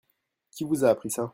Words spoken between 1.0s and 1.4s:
ça?